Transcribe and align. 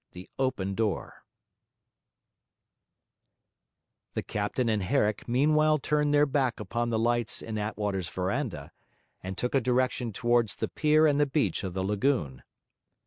THE 0.13 0.31
OPEN 0.39 0.73
DOOR 0.73 1.13
The 4.15 4.23
captain 4.23 4.67
and 4.67 4.81
Herrick 4.81 5.27
meanwhile 5.27 5.77
turned 5.77 6.11
their 6.11 6.25
back 6.25 6.59
upon 6.59 6.89
the 6.89 6.97
lights 6.97 7.43
in 7.43 7.59
Attwater's 7.59 8.09
verandah, 8.09 8.71
and 9.21 9.37
took 9.37 9.53
a 9.53 9.61
direction 9.61 10.11
towards 10.11 10.55
the 10.55 10.69
pier 10.69 11.05
and 11.05 11.19
the 11.19 11.27
beach 11.27 11.63
of 11.63 11.75
the 11.75 11.83
lagoon. 11.83 12.41